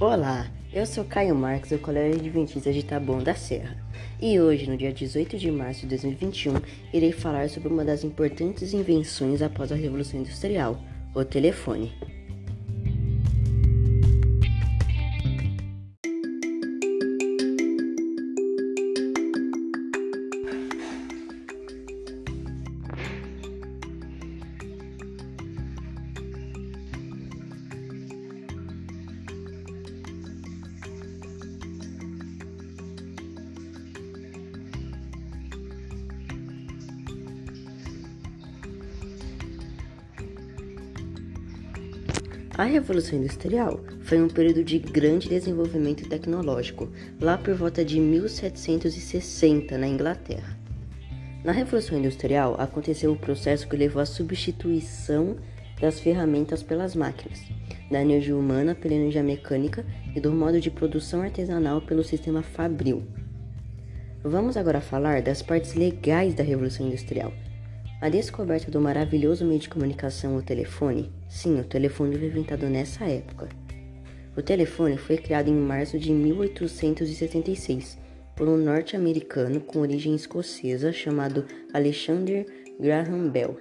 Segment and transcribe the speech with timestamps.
[0.00, 3.76] Olá, eu sou Caio Marques do Colégio Adventista de Taboão da Serra
[4.20, 6.54] e hoje, no dia 18 de março de 2021,
[6.94, 10.78] irei falar sobre uma das importantes invenções após a Revolução Industrial,
[11.12, 11.92] o telefone.
[42.58, 49.78] A Revolução Industrial foi um período de grande desenvolvimento tecnológico, lá por volta de 1760,
[49.78, 50.58] na Inglaterra.
[51.44, 55.36] Na Revolução Industrial aconteceu o processo que levou à substituição
[55.80, 57.44] das ferramentas pelas máquinas,
[57.92, 59.86] da energia humana pela energia mecânica
[60.16, 63.04] e do modo de produção artesanal pelo sistema fabril.
[64.24, 67.32] Vamos agora falar das partes legais da Revolução Industrial
[68.00, 73.04] a descoberta do maravilhoso meio de comunicação, o telefone, sim, o telefone foi inventado nessa
[73.04, 73.48] época.
[74.36, 77.98] O telefone foi criado em março de 1876
[78.36, 82.46] por um norte-americano com origem escocesa chamado Alexander
[82.78, 83.58] Graham Bell.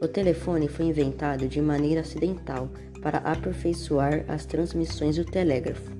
[0.00, 2.70] O telefone foi inventado de maneira acidental
[3.02, 5.92] para aperfeiçoar as transmissões do telégrafo.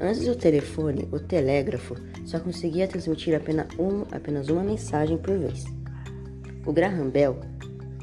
[0.00, 1.94] Antes do telefone, o telégrafo
[2.24, 5.77] só conseguia transmitir apenas, um, apenas uma mensagem por vez.
[6.68, 7.34] O Graham Bell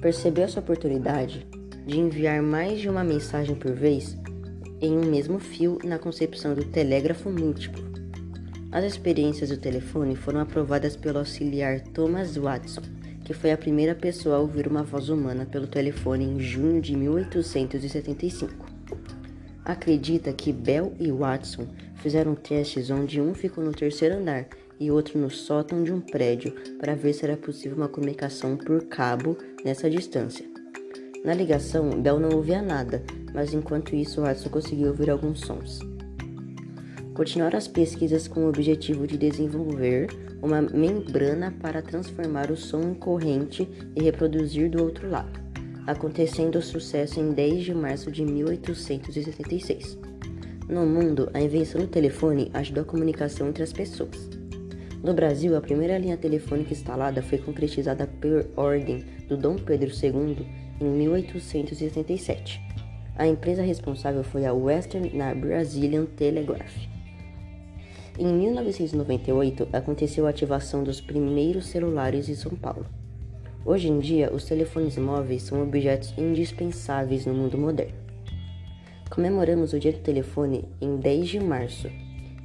[0.01, 1.45] percebeu essa oportunidade
[1.85, 4.17] de enviar mais de uma mensagem por vez
[4.81, 7.85] em um mesmo fio na concepção do telégrafo múltiplo.
[8.71, 12.81] As experiências do telefone foram aprovadas pelo auxiliar Thomas Watson,
[13.23, 16.97] que foi a primeira pessoa a ouvir uma voz humana pelo telefone em junho de
[16.97, 18.51] 1875.
[19.63, 24.47] Acredita que Bell e Watson fizeram testes onde um ficou no terceiro andar
[24.79, 28.85] e outro no sótão de um prédio para ver se era possível uma comunicação por
[28.85, 30.45] cabo nessa distância.
[31.23, 33.03] Na ligação, Bell não ouvia nada,
[33.33, 35.79] mas enquanto isso, Watson conseguiu ouvir alguns sons.
[37.15, 40.07] Continuaram as pesquisas com o objetivo de desenvolver
[40.41, 45.39] uma membrana para transformar o som em corrente e reproduzir do outro lado,
[45.87, 49.97] acontecendo o sucesso em 10 de março de 1876.
[50.69, 54.29] No mundo, a invenção do telefone ajudou a comunicação entre as pessoas.
[55.05, 60.47] No Brasil, a primeira linha telefônica instalada foi concretizada por ordem do Dom Pedro II
[60.81, 62.59] em 1887.
[63.15, 66.75] A empresa responsável foi a Western Brazilian Telegraph.
[68.17, 72.87] Em 1998, aconteceu a ativação dos primeiros celulares em São Paulo.
[73.63, 77.93] Hoje em dia, os telefones móveis são objetos indispensáveis no mundo moderno.
[79.11, 81.91] Comemoramos o Dia do Telefone em 10 de março,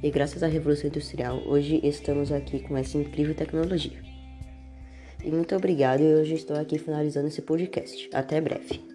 [0.03, 3.99] e graças à Revolução Industrial, hoje estamos aqui com essa incrível tecnologia.
[5.23, 8.09] E muito obrigado, eu hoje estou aqui finalizando esse podcast.
[8.11, 8.90] Até breve.